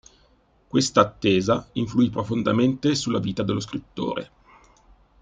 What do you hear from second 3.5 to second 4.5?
scrittore.